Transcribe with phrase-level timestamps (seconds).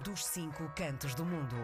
[0.00, 1.56] dos cinco cantos do mundo.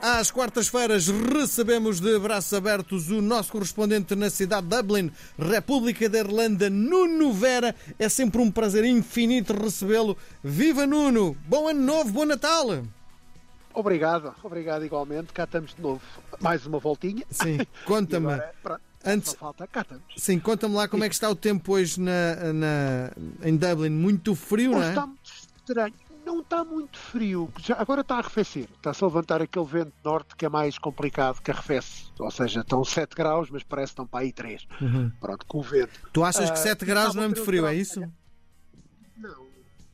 [0.00, 6.18] Às quartas-feiras recebemos de braços abertos o nosso correspondente na cidade de Dublin, República da
[6.18, 7.74] Irlanda, Nuno Vera.
[7.98, 10.16] É sempre um prazer infinito recebê-lo.
[10.42, 11.36] Viva Nuno!
[11.46, 12.84] Bom ano novo, bom Natal!
[13.74, 15.32] Obrigado, obrigado igualmente.
[15.32, 16.02] Cá estamos de novo.
[16.40, 17.24] Mais uma voltinha.
[17.30, 18.40] Sim, conta-me.
[19.04, 20.04] Antes, falta, cá estamos.
[20.16, 23.12] Sim, conta-me lá como é que está o tempo hoje na, na,
[23.42, 23.90] em Dublin.
[23.90, 24.88] Muito frio, hoje não é?
[24.90, 26.11] Está muito estranho.
[26.24, 27.52] Não está muito frio.
[27.58, 28.68] Já, agora está a arrefecer.
[28.76, 32.12] Está-se a levantar aquele vento norte que é mais complicado, que arrefece.
[32.18, 34.66] Ou seja, estão 7 graus, mas parece que estão para aí 3.
[34.80, 35.10] Uhum.
[35.20, 36.00] Pronto, com o vento.
[36.12, 38.00] Tu achas que 7 uh, graus não é muito frio, é isso?
[39.16, 39.46] Não,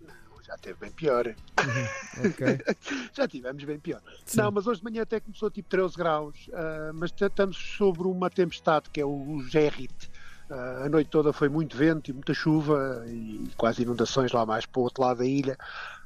[0.02, 1.26] não, já teve bem pior.
[1.26, 2.28] Uhum.
[2.30, 2.58] Okay.
[3.14, 4.02] já tivemos bem pior.
[4.26, 4.38] Sim.
[4.38, 8.28] Não, mas hoje de manhã até começou tipo 13 graus, uh, mas estamos sobre uma
[8.28, 10.10] tempestade que é o Gerrit.
[10.50, 14.64] Uh, a noite toda foi muito vento e muita chuva e quase inundações lá mais
[14.64, 15.58] para o outro lado da ilha.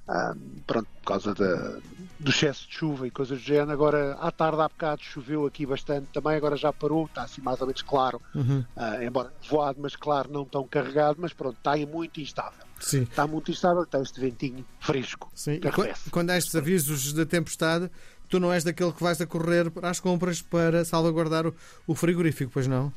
[0.09, 0.35] Ah,
[0.67, 1.79] pronto, por causa da,
[2.19, 3.73] do excesso de chuva e coisas do género.
[3.73, 7.61] Agora, à tarde, há bocado, choveu aqui bastante também, agora já parou, está assim mais
[7.61, 8.65] ou menos claro, uhum.
[8.77, 12.65] uh, embora voado, mas claro, não tão carregado, mas pronto, está aí muito instável.
[12.81, 13.03] Sim.
[13.03, 15.31] Está muito instável, está este ventinho fresco.
[15.35, 15.61] Sim.
[16.07, 17.89] E quando há estes avisos de tempestade,
[18.29, 21.55] tu não és daquele que vais a correr para as compras para salvaguardar o,
[21.87, 22.93] o frigorífico, pois não?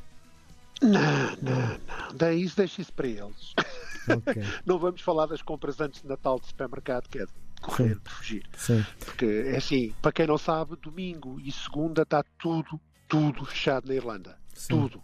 [0.82, 1.00] Não,
[1.42, 2.16] não, não.
[2.16, 3.54] Daí isso deixa isso para eles.
[4.08, 4.42] Okay.
[4.64, 8.00] não vamos falar das compras antes de Natal de supermercado, que é de correr, Sim.
[8.02, 8.46] de fugir.
[8.56, 8.86] Sim.
[9.04, 13.94] Porque é assim, para quem não sabe, domingo e segunda está tudo, tudo fechado na
[13.94, 14.38] Irlanda.
[14.54, 14.68] Sim.
[14.68, 15.02] Tudo.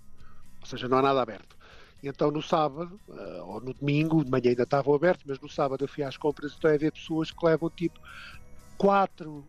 [0.60, 1.56] Ou seja, não há nada aberto.
[2.02, 5.48] E então no sábado, uh, ou no domingo, de manhã ainda estavam abertos, mas no
[5.48, 8.00] sábado eu fui às compras e estou a ver pessoas que levam tipo
[8.76, 9.46] quatro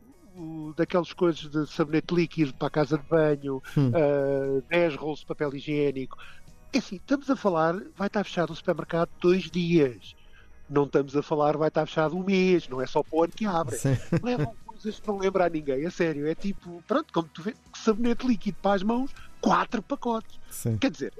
[0.75, 3.89] daquelas coisas de sabonete líquido para a casa de banho, Hum.
[3.89, 6.17] uh, 10 rolos de papel higiênico.
[6.71, 10.15] É assim, estamos a falar, vai estar fechado o supermercado dois dias.
[10.69, 13.33] Não estamos a falar, vai estar fechado um mês, não é só para o ano
[13.33, 13.75] que abre.
[13.75, 13.95] Sim.
[14.23, 16.25] Levam coisas que não lembra a ninguém, a sério.
[16.27, 20.39] É tipo, pronto, como tu vês, sabonete líquido para as mãos, quatro pacotes.
[20.49, 20.77] Sim.
[20.77, 21.13] Quer dizer,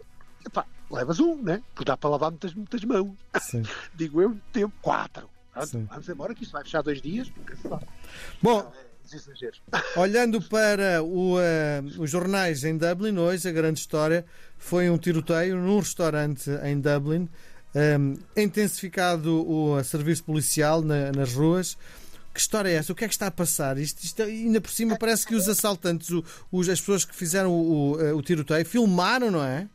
[0.43, 1.61] epá, levas um, né?
[1.75, 3.11] Porque dá para lavar muitas, muitas mãos.
[3.39, 3.61] Sim.
[3.93, 5.29] Digo eu, tempo, quatro.
[5.53, 7.85] Pronto, vamos embora, que isto vai fechar dois dias, nunca se sabe.
[8.41, 9.61] Bom, Não, é dos exageros.
[9.95, 14.25] olhando para o, eh, os jornais em Dublin, hoje a grande história
[14.57, 17.27] foi um tiroteio num restaurante em Dublin,
[17.75, 21.77] um, intensificado o eh, serviço policial na- nas ruas.
[22.33, 22.91] Que história é essa?
[22.91, 23.77] O que é que está a passar?
[23.77, 27.51] Isto, isto ainda por cima parece que os assaltantes, o- os- as pessoas que fizeram
[27.51, 29.67] o, o, eh, o tiroteio, filmaram, não é?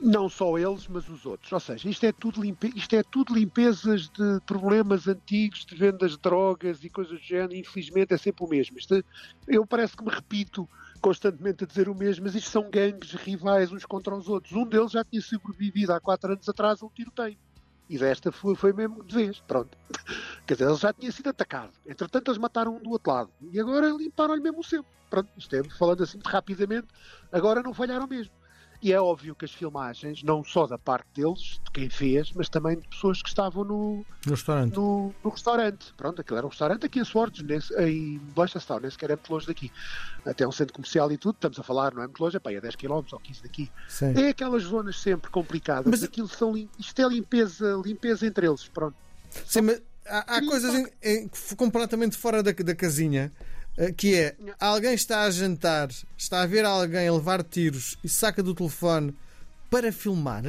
[0.00, 1.50] Não só eles, mas os outros.
[1.50, 2.70] Ou seja, isto é tudo, limpe...
[2.76, 7.54] isto é tudo limpezas de problemas antigos, de vendas de drogas e coisas do género.
[7.54, 8.78] Infelizmente é sempre o mesmo.
[8.78, 9.02] Isto...
[9.48, 10.68] Eu parece que me repito
[11.00, 14.52] constantemente a dizer o mesmo, mas isto são gangues rivais uns contra os outros.
[14.52, 17.38] Um deles já tinha sobrevivido há quatro anos atrás a um tiroteio.
[17.88, 19.40] E desta foi, foi mesmo de vez.
[19.46, 19.78] Pronto.
[20.46, 21.72] Quer dizer, ele já tinha sido atacado.
[21.86, 23.30] Entretanto, eles mataram um do outro lado.
[23.52, 24.84] E agora limparam-lhe mesmo o seu.
[25.08, 25.30] Pronto.
[25.36, 26.88] Isto é, falando assim rapidamente,
[27.30, 28.32] agora não falharam mesmo.
[28.82, 32.48] E é óbvio que as filmagens, não só da parte deles, de quem fez, mas
[32.48, 34.74] também de pessoas que estavam no, No restaurante.
[34.76, 35.92] no, no restaurante.
[35.96, 39.32] Pronto, aquilo era um restaurante aqui a Swords, nesse, em Blanchardstown, nem sequer é muito
[39.32, 39.72] longe daqui.
[40.24, 42.52] Até um centro comercial e tudo, estamos a falar, não é muito longe, é, pá,
[42.52, 43.70] é 10 km ou 15 daqui.
[43.88, 44.12] Sim.
[44.16, 48.96] É aquelas zonas sempre complicadas, Mas- aquilo são, isto é limpeza, limpeza entre eles, pronto.
[49.46, 53.32] Sim, mas há, há coisas em- em- completamente fora da, da casinha.
[53.76, 58.42] Eh, Que é, alguém está a jantar, está a ver alguém levar tiros e saca
[58.42, 59.16] do telefone
[59.70, 60.44] para filmar?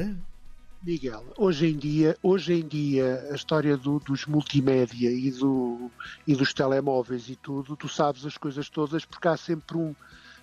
[0.80, 5.92] Miguel, hoje em dia, hoje em dia a história do- dos multimédia e, do,
[6.26, 9.92] e dos telemóveis e tudo, tu sabes as coisas todas porque há sempre um,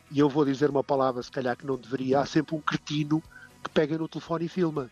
[0.10, 3.22] e eu vou dizer uma palavra se calhar que não deveria, há sempre um cretino
[3.64, 4.92] que pega no telefone e filma.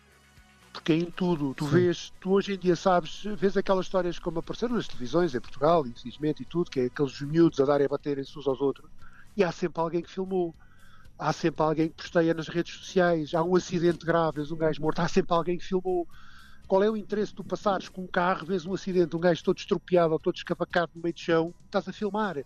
[0.74, 1.70] Porque é em tudo, tu Sim.
[1.70, 5.86] vês, tu hoje em dia sabes, vês aquelas histórias como apareceram nas televisões em Portugal,
[5.86, 8.90] infelizmente e tudo, que é aqueles miúdos a darem a baterem-se uns aos outros,
[9.36, 10.54] e há sempre alguém que filmou
[11.18, 14.80] há sempre alguém que posteia nas redes sociais, há um acidente grave, vês um gajo
[14.82, 16.06] morto, há sempre alguém que filmou.
[16.66, 19.42] Qual é o interesse de tu passares com um carro, vês um acidente, um gajo
[19.44, 22.38] todo estropiado ou todo escavacado no meio de chão, estás a filmar.
[22.38, 22.44] É,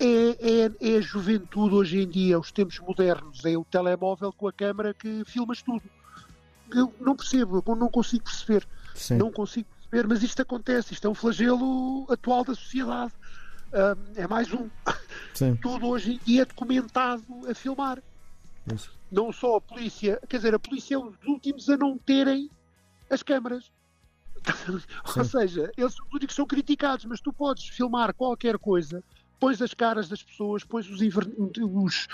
[0.00, 4.52] é, é a juventude hoje em dia, os tempos modernos, é o telemóvel com a
[4.52, 5.82] câmara que filmas tudo.
[6.72, 8.66] Eu não percebo, eu não consigo perceber.
[8.94, 9.16] Sim.
[9.16, 13.12] Não consigo perceber, mas isto acontece, isto é um flagelo atual da sociedade.
[13.72, 14.68] Ah, é mais um.
[15.34, 15.56] Sim.
[15.60, 18.02] Tudo hoje em dia é documentado a filmar
[18.72, 18.92] Isso.
[19.10, 22.50] não só a polícia, quer dizer, a polícia é os últimos a não terem
[23.10, 23.70] as câmaras.
[25.16, 29.02] Ou seja, eles são os únicos que são criticados, mas tu podes filmar qualquer coisa,
[29.40, 32.08] pões as caras das pessoas, pões os, os-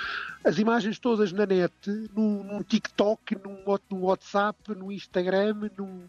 [0.44, 1.73] as imagens todas na net,
[2.15, 6.03] num, num TikTok, num, num WhatsApp, no Instagram, num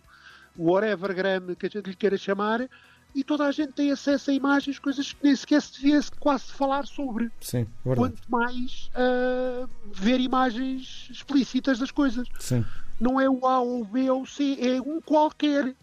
[0.57, 2.67] whatevergram que a gente lhe queira chamar,
[3.13, 6.51] e toda a gente tem acesso a imagens, coisas que nem sequer se devia quase
[6.51, 7.31] falar sobre.
[7.39, 7.95] Sim, verdade.
[8.17, 12.27] Quanto mais uh, ver imagens explícitas das coisas.
[12.39, 12.65] Sim.
[12.99, 15.73] Não é o A ou o B ou o C, é um qualquer.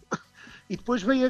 [0.69, 1.29] E depois vem a,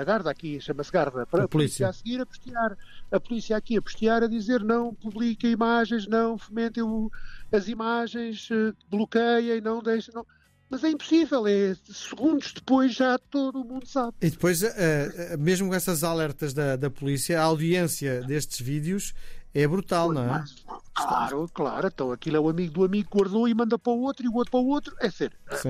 [0.00, 1.86] a, Garda aqui, chama-se Garda, para A a, polícia.
[1.86, 2.78] polícia a seguir a postear.
[3.12, 7.10] A polícia aqui a postear, a dizer não publiquem imagens, não fomentem o-
[7.52, 10.14] as imagens, eh, bloqueiem, não deixem.
[10.14, 10.26] Não.
[10.70, 14.14] Mas é impossível, é segundos depois já todo o mundo sabe.
[14.22, 19.14] E depois, eh, mesmo com essas alertas da, da polícia, a audiência destes vídeos
[19.54, 20.26] é brutal, não é?
[20.26, 20.64] Mas,
[20.94, 24.00] claro, claro, então aquilo é o amigo do amigo que guardou e manda para o
[24.00, 24.96] outro e o outro para o outro.
[25.00, 25.36] É sério.
[25.52, 25.68] Sim.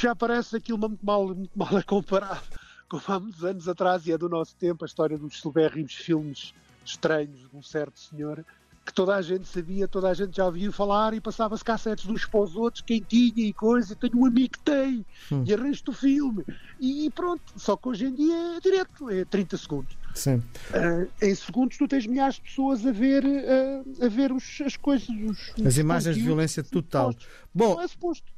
[0.00, 2.42] Já parece aquilo muito mal, muito mal a comparar
[2.88, 6.52] como há muitos anos atrás e é do nosso tempo a história dos silvérrimos filmes
[6.84, 8.44] estranhos de um certo senhor
[8.84, 12.24] que toda a gente sabia, toda a gente já ouviu falar e passava-se cassetes uns
[12.24, 15.44] para os outros, quem tinha e coisa, tenho um amigo que tem Hum.
[15.46, 16.44] e arranjo o filme
[16.80, 19.94] e pronto, só que hoje em dia é direto, é 30 segundos.
[20.14, 20.42] Sim.
[20.72, 24.76] Ah, em segundos tu tens milhares de pessoas a ver, ah, a ver os- as
[24.76, 27.14] coisas, os, As os imagens de violência total.
[27.54, 27.86] Bom, é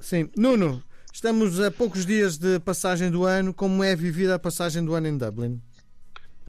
[0.01, 0.29] sim.
[0.37, 3.53] Nuno, estamos a poucos dias de passagem do ano.
[3.55, 5.61] Como é vivida a passagem do ano em Dublin?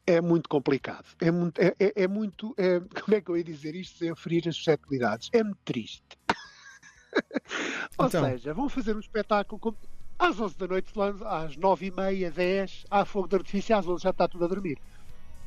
[0.05, 1.05] É muito complicado.
[1.19, 1.59] É muito.
[1.61, 4.55] É, é- é muito é- como é que eu ia dizer isto sem ferir as
[4.55, 5.29] suscetibilidades?
[5.31, 6.03] É muito triste.
[7.97, 8.25] Ou Então.
[8.25, 9.75] seja, vão fazer um espetáculo com-
[10.17, 10.91] às 11 da noite,
[11.25, 14.47] às 9 e meia, 10, há fogo de artifício, às 11 já está tudo a
[14.47, 14.77] dormir.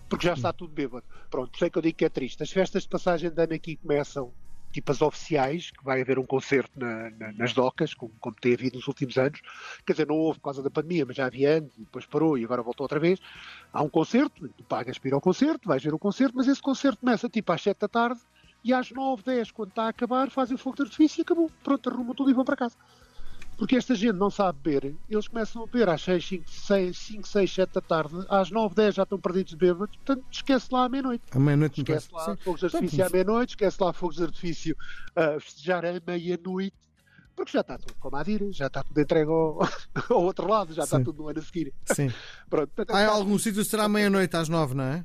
[0.09, 1.05] Porque já está tudo bêbado.
[1.31, 2.41] Pronto, sei que eu digo que é triste.
[2.43, 4.33] As festas de passagem de ano aqui começam
[4.77, 8.53] tipo as oficiais, que vai haver um concerto na- na- nas docas, como, como tem
[8.53, 9.41] havido nos últimos anos.
[9.87, 12.45] Quer dizer, não houve por causa da pandemia, mas já havia antes, depois parou e
[12.45, 13.19] agora voltou outra vez.
[13.73, 16.61] Há um concerto, tu pagas para ir ao concerto, vais ver o concerto, mas esse
[16.61, 18.21] concerto começa tipo às 7 da tarde
[18.63, 21.51] e às 9, 10, quando está a acabar, fazem o fogo de artifício e acabou.
[21.65, 22.77] Pronto, arrumam tudo e vão para casa.
[23.57, 27.29] Porque esta gente não sabe beber, eles começam a beber às 6, 5, 6, 5,
[27.29, 30.85] 6 7 da tarde, às 9, 10 já estão perdidos de bêbados, portanto esquece lá
[30.85, 31.25] à meia-noite.
[31.31, 32.37] À meia-noite, me Esquece lá Sim.
[32.37, 34.77] fogos de artifício à meia-noite, esquece lá fogos de artifício
[35.15, 36.77] a festejar à meia-noite,
[37.35, 39.61] porque já está tudo como a dir, já está tudo entregue ao,
[40.11, 41.05] ao outro lado, já está Sim.
[41.05, 41.73] tudo no ano a seguir.
[41.87, 42.13] Sim.
[42.51, 45.05] Pronto, portanto, Há algum sítio será meia-noite às nove, não é?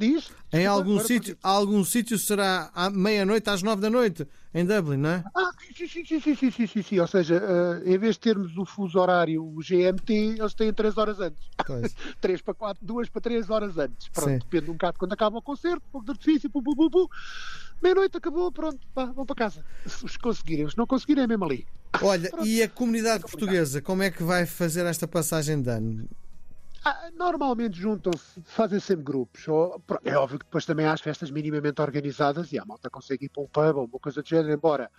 [0.00, 0.30] diz.
[0.52, 5.10] Em algum sítio, algum sítio será à meia-noite, às nove da noite, em Dublin, não
[5.10, 5.24] é?
[5.36, 8.64] Ah, sim, sim, sim, sim, sim, sim, Ou seja, eh, em vez de termos o
[8.64, 11.40] fuso horário, o GMT, eles têm três horas antes.
[12.20, 14.08] três para quatro, duas para três horas antes.
[14.08, 17.06] Pronto, depende um bocado quando acaba o concerto, fogo de artifício, pum, pum.
[17.82, 19.64] Meia-noite acabou, pronto, vá, vão para casa.
[20.02, 21.66] Os conseguirem, os não conseguirem é mesmo ali.
[22.02, 26.08] Olha, e a comunidade é portuguesa, como é que vai fazer esta passagem de ano?
[26.84, 29.46] Ah, normalmente juntam-se, fazem sempre grupos.
[29.48, 33.26] Ou- é óbvio que depois também há as festas minimamente organizadas e a malta consegue
[33.26, 34.90] ir para um pub ou uma coisa do género, embora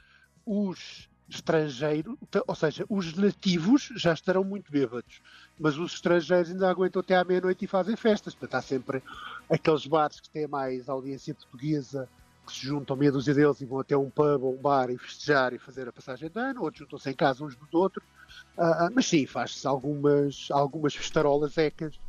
[0.46, 2.16] os estrangeiros,
[2.48, 5.22] ou seja, os nativos já estarão muito bêbados,
[5.58, 8.36] mas os estrangeiros ainda aguentam até à meia-noite e fazem festas.
[8.36, 9.04] Portanto, há sempre
[9.50, 12.10] aqueles bares que têm mais audiência portuguesa
[12.48, 14.98] que se juntam meia dúzia deles e vão até um pub ou um bar e
[14.98, 18.06] festejar e fazer a passagem de ano, outros juntam-se em casa uns dos outros.
[18.58, 22.00] Ah, mas sim, faz-se algumas, algumas festarolas ecas,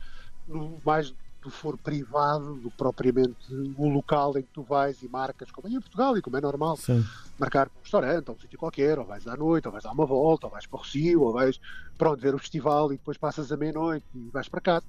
[0.47, 5.51] no, mais do foro privado do propriamente o local em que tu vais e marcas,
[5.51, 7.05] como é em Portugal e como é normal, Sim.
[7.39, 10.07] marcar um restaurante ou um sítio qualquer, ou vais à noite, ou vais dar uma
[10.07, 11.61] volta, ou vais para o Rocio, ou vais
[11.99, 14.87] pronto, ver o festival e depois passas a meia-noite e vais para casa.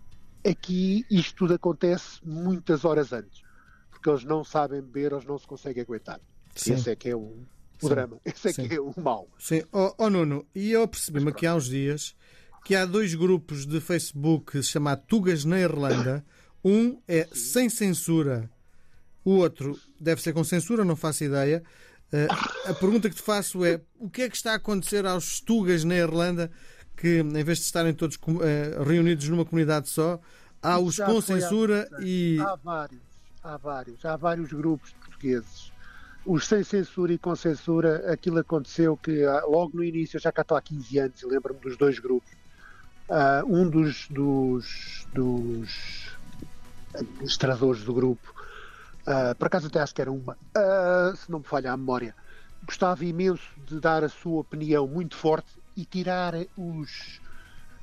[0.47, 3.41] Aqui isto tudo acontece muitas horas antes,
[3.89, 6.19] porque eles não sabem beber, eles não se conseguem aguentar.
[6.55, 6.73] Sim.
[6.73, 7.35] Esse é que é o,
[7.85, 7.95] o Sim.
[7.95, 8.67] drama, esse é Sim.
[8.67, 9.27] que é o mal.
[9.37, 9.63] Sim.
[9.71, 12.15] Oh, oh, Nuno, e eu percebi-me aqui há uns dias
[12.65, 16.25] que há dois grupos de Facebook chamados Tugas na Irlanda.
[16.65, 18.49] Um é sem censura,
[19.25, 21.61] o outro deve ser com censura, não faço ideia.
[22.09, 22.25] Eh,
[22.65, 25.83] a pergunta que te faço é: o que é que está a acontecer aos Tugas
[25.83, 26.49] na Irlanda
[26.95, 30.21] que, em vez de estarem todos eh, reunidos numa comunidade só,
[30.61, 32.37] há os Já com há censura e.
[32.39, 33.01] Há vários,
[33.43, 35.72] há vários, há vários grupos portugueses.
[36.25, 40.31] Os sem censura e com censura, aquilo aconteceu que ah, logo no início, eu já
[40.31, 42.31] cá estou há 15 anos e lembro-me dos dois grupos.
[43.09, 44.65] Ah, um dos, dos,
[45.13, 46.17] dos
[46.95, 48.33] administradores do grupo,
[49.07, 52.15] ah, por acaso até acho que era uma, ah, se não me falha a memória,
[52.63, 56.91] gostava imenso de dar a sua opinião muito forte e tirar os,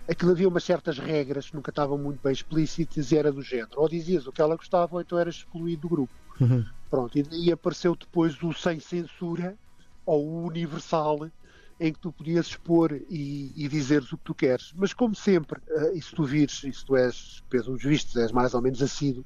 [0.09, 3.73] aquilo havia umas certas regras que nunca estavam muito bem explícitas e era do género.
[3.77, 6.15] Ou dizias o que ela gostava ou então eras excluído do grupo.
[6.41, 6.65] Uhum.
[6.89, 9.57] Pronto, e daí apareceu depois o sem censura
[10.05, 11.31] ou o universal
[11.79, 14.73] em que tu podias expor e, e dizeres o que tu queres.
[14.75, 18.33] Mas como sempre, eh, e se tu vires, e se tu és, pelos vistos, és
[18.33, 19.25] mais ou menos assíduo,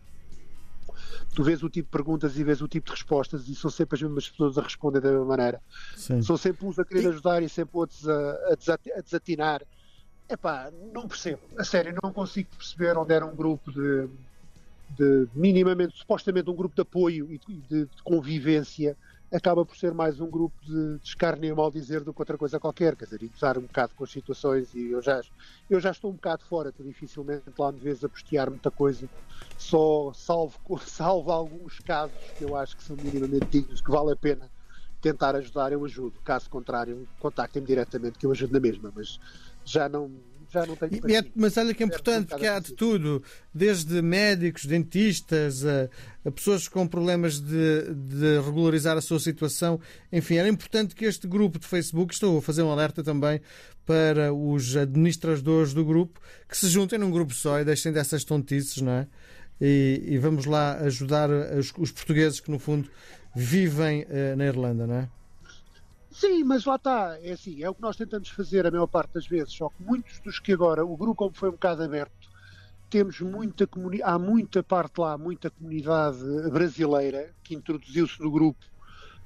[1.35, 3.97] tu vês o tipo de perguntas e vês o tipo de respostas e são sempre
[3.97, 5.61] as mesmas pessoas a responder da mesma maneira.
[5.97, 6.23] Sim.
[6.23, 9.63] São sempre uns a querer E- ajudar e sempre outros a, a desati- a desatinar.
[10.29, 11.41] Epá, não percebo.
[11.59, 14.09] A sério, não consigo perceber onde era um grupo de,
[14.95, 18.97] de minimamente, supostamente um grupo de apoio e de, de convivência
[19.33, 22.61] acaba por ser mais um grupo de escárnio e mal dizer do que outra coisa
[22.61, 25.21] qualquer, quer dizer, e usar um bocado com as situações e eu já,
[25.69, 29.11] eu já estou um bocado fora, tu dificilmente lá me vês a postear muita coisa,
[29.57, 34.17] só salvo, salvo alguns casos que eu acho que são minimamente dignos, que vale a
[34.17, 34.51] pena
[35.05, 39.21] tentar ajudar, eu ajudo, caso contrário, contactem-me diretamente que eu ajudo na mesma, mas
[39.63, 40.11] já não,
[40.51, 44.65] já não tenho é, Mas olha que é importante, porque há de tudo, desde médicos,
[44.65, 45.91] dentistas, a,
[46.25, 49.79] a pessoas com problemas de, de, regularizar a sua situação.
[50.11, 53.43] Enfim, era importante que este grupo de Facebook, estou a fazer um alerta também
[53.85, 56.19] para os administradores do grupo,
[56.49, 59.07] que se juntem num grupo só e deixem dessas tontices, não é?
[59.61, 62.89] E, e vamos lá ajudar os, os, portugueses que, no fundo,
[63.35, 65.09] vivem uh, na Irlanda, não é?
[66.15, 69.15] Sim, mas lá está, é assim, é o que nós tentamos fazer a maior parte
[69.15, 72.31] das vezes, só que muitos dos que agora, o grupo como foi um bocado aberto,
[72.89, 73.69] temos muita
[74.05, 76.19] há muita parte lá, muita comunidade
[76.53, 78.65] brasileira que introduziu-se no grupo,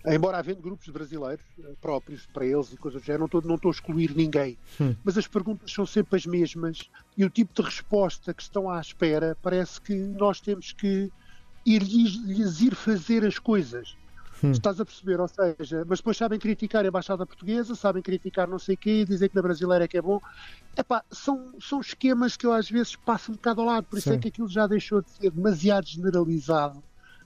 [0.07, 3.55] embora havendo grupos brasileiros eh, próprios para eles e coisas do género, não estou, não
[3.57, 4.95] estou a excluir ninguém, hum.
[5.05, 8.81] mas as perguntas são sempre as mesmas e o tipo de resposta que estão à
[8.81, 11.13] espera parece que nós temos que
[11.67, 13.98] ir-lhes ir fazer as coisas.
[14.43, 14.53] Hum.
[14.53, 15.21] Estás a perceber?
[15.21, 19.05] Ou seja, mas depois sabem criticar a Embaixada Portuguesa, sabem criticar não sei o quê,
[19.05, 20.21] dizer que na brasileira é que é bom.
[20.77, 24.09] Epá, são, são esquemas que eu às vezes passo um bocado ao lado, por isso
[24.09, 24.19] é Sim.
[24.19, 26.83] é que aquilo já deixou de ser demasiado generalizado,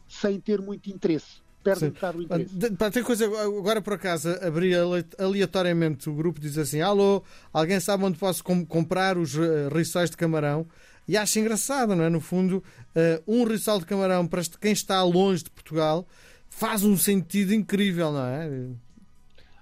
[0.09, 2.71] sem ter muito interesse perde um bocado o interesse.
[2.77, 4.73] Pá, tem coisa, agora por acaso abri
[5.19, 10.11] aleatoriamente o grupo diz assim: Alô, alguém sabe onde posso com, comprar os uh, rissóis
[10.11, 10.67] de camarão?
[11.07, 12.11] E acho engraçado, não é?
[12.11, 12.63] No fundo,
[12.97, 16.07] uh, um rissol de camarão para quem está longe de Portugal
[16.53, 18.69] faz um sentido incrível, não é?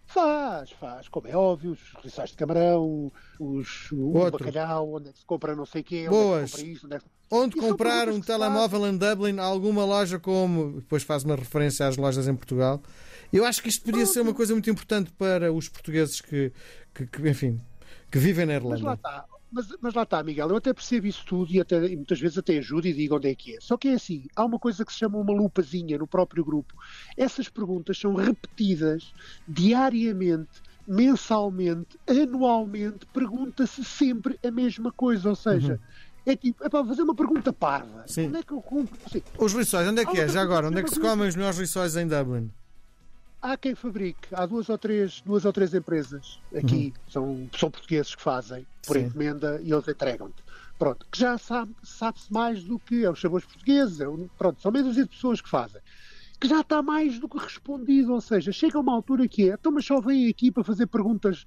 [0.06, 5.20] Faz, faz, como é óbvio, os rissóis de camarão, os, o bacalhau, onde é que
[5.20, 7.04] se compra não sei o quê, onde é que se compra isto, onde, é que...
[7.30, 8.92] onde comprar um telemóvel faz.
[8.92, 12.82] em Dublin, alguma loja como, depois faz uma referência às lojas em Portugal.
[13.32, 16.52] Eu acho que isto podia ser uma coisa muito importante para os portugueses que,
[16.92, 17.60] que, que enfim,
[18.10, 18.74] que vivem na Irlanda.
[18.74, 21.84] Mas lá está, mas, mas, lá está, Miguel, eu até percebo isso tudo e, até,
[21.86, 23.60] e muitas vezes até ajudo e digo onde é que é.
[23.60, 26.74] Só que é assim, há uma coisa que se chama uma lupazinha no próprio grupo.
[27.16, 29.12] Essas perguntas são repetidas
[29.46, 35.74] diariamente, mensalmente, anualmente, pergunta-se sempre a mesma coisa, ou seja...
[35.74, 36.10] Uhum.
[36.26, 38.04] É tipo, é para fazer uma pergunta parva.
[38.06, 38.26] Sim.
[38.28, 38.94] Onde é que eu compro?
[39.06, 40.28] Assim, os rissóis, onde é que é?
[40.28, 42.50] Já agora, onde é que se comem os melhores rissóis em Dublin?
[43.40, 47.10] Há quem fabrique, há duas ou três, duas ou três empresas aqui, uhum.
[47.10, 49.04] são, são portugueses que fazem por Sim.
[49.04, 50.42] encomenda e eles entregam-te.
[50.78, 54.06] Pronto, que já sabe, sabe-se mais do que é os sabores portugueses, é,
[54.38, 55.80] pronto, são meia dúzia de pessoas que fazem.
[56.40, 59.70] Que já está mais do que respondido, ou seja, chega uma altura que é, então
[59.70, 61.46] mas só vem aqui para fazer perguntas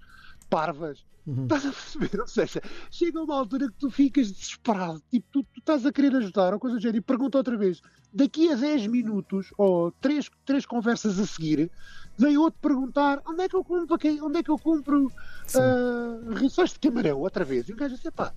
[0.50, 1.03] parvas.
[1.25, 1.44] Uhum.
[1.44, 2.20] Estás a perceber?
[2.20, 2.62] Ou seja,
[2.92, 6.60] chega uma altura que tu ficas desesperado, tipo, tu, tu estás a querer ajudar ou
[6.60, 7.82] coisa do género e pergunta outra vez.
[8.13, 11.72] Daqui a 10 minutos ou três, três conversas a seguir,
[12.18, 16.74] vem outro perguntar onde é que eu compro, onde é que eu compro uh, rissóis
[16.74, 17.70] de camarão outra vez.
[17.70, 18.34] E o gajo diz, pá,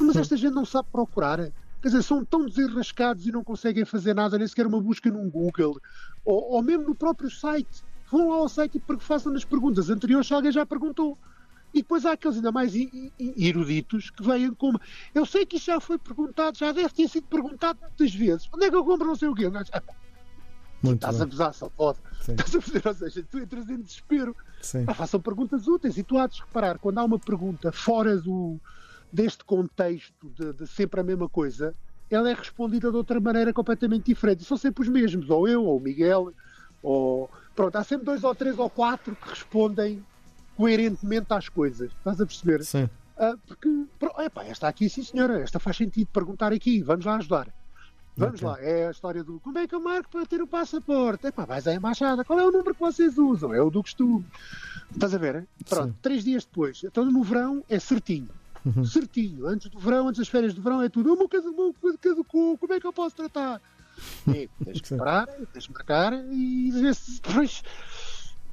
[0.00, 1.38] mas esta gente não sabe procurar.
[1.82, 5.28] Quer dizer, são tão desenrascados e não conseguem fazer nada, nem sequer uma busca num
[5.28, 5.78] Google,
[6.24, 7.84] ou, ou mesmo no próprio site.
[8.10, 11.18] Vão lá ao site e façam as perguntas anteriores se alguém já perguntou.
[11.74, 12.72] E depois há aqueles ainda mais
[13.18, 14.80] eruditos que vêm como.
[15.12, 18.48] Eu sei que isto já foi perguntado, já deve ter sido perguntado muitas vezes.
[18.54, 19.50] Onde é que eu compro não sei o quê?
[20.80, 21.22] Muito estás bem.
[21.22, 21.98] a gozar, só pode.
[22.28, 24.36] Estás a fazer, ou seja, tu entras em desespero.
[24.86, 28.60] Ah, façam perguntas úteis e tu há de reparar, quando há uma pergunta fora do,
[29.12, 31.74] deste contexto de, de, sempre a mesma coisa,
[32.08, 34.42] ela é respondida de outra maneira completamente diferente.
[34.42, 36.32] E são sempre os mesmos, ou eu, ou o Miguel,
[36.80, 37.28] ou.
[37.56, 40.04] Pronto, há sempre dois ou três ou quatro que respondem
[40.56, 41.90] coerentemente às coisas.
[41.92, 42.64] Estás a perceber?
[42.64, 42.88] Sim.
[43.16, 43.68] Uh, porque,
[44.24, 47.48] epá, esta aqui, sim senhora, esta faz sentido perguntar aqui, vamos lá ajudar.
[48.16, 48.48] Vamos okay.
[48.48, 51.26] lá, é a história do como é que eu marco para ter o passaporte?
[51.26, 53.52] Epá, vais à embaixada, qual é o número que vocês usam?
[53.52, 54.24] É o do costume.
[54.92, 55.46] Estás a ver?
[55.68, 55.98] Pronto, Sim.
[56.00, 56.82] três dias depois.
[56.84, 58.28] Então no verão é certinho.
[58.64, 58.84] Uhum.
[58.84, 59.46] Certinho.
[59.46, 61.12] Antes do verão, antes das férias do verão é tudo.
[61.12, 63.60] O meu casamento caducou, como é que eu posso tratar?
[64.26, 66.72] E, tens que parar, tens que marcar e
[67.22, 67.62] depois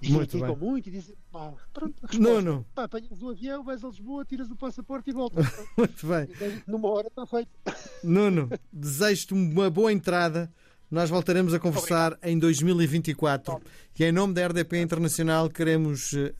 [0.09, 0.55] muito bem.
[0.55, 2.65] muito e dizem, pá, pronto, Nuno.
[2.73, 5.45] Pá, apanhas o avião, vais a Lisboa, tiras o passaporte e voltas.
[5.77, 6.27] muito bem.
[6.67, 7.49] numa hora está feito.
[8.03, 10.51] Nuno, desejo-te uma boa entrada.
[10.89, 12.29] Nós voltaremos a conversar Obrigado.
[12.29, 13.61] em 2024 Bom.
[13.97, 16.33] e em nome da RDP Internacional queremos uh,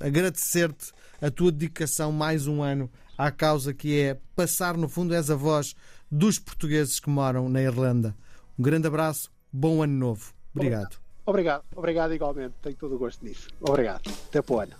[0.00, 5.30] agradecer-te a tua dedicação mais um ano à causa que é passar no fundo és
[5.30, 5.74] a voz
[6.10, 8.14] dos portugueses que moram na Irlanda.
[8.58, 10.34] Um grande abraço, bom ano novo.
[10.54, 10.84] Obrigado.
[10.84, 11.05] Obrigado.
[11.26, 12.54] Obrigado, obrigado igualmente.
[12.62, 13.48] Tenho todo o gosto nisso.
[13.60, 14.02] Obrigado.
[14.28, 14.76] Até para o ano.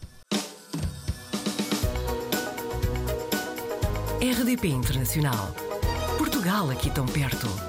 [4.20, 5.54] RDP Internacional.
[6.18, 7.65] Portugal aqui tão perto.